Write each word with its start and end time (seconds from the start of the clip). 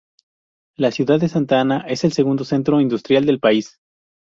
La 0.77 0.89
ciudad 0.89 1.19
de 1.19 1.29
Santa 1.29 1.61
Ana 1.61 1.85
es 1.87 2.03
el 2.03 2.11
segundo 2.11 2.43
centro 2.43 2.81
industrial 2.81 3.23
del 3.27 3.39
país. 3.39 3.77